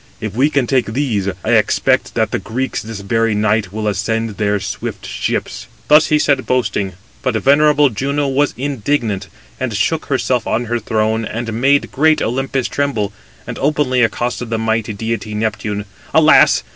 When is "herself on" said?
10.07-10.65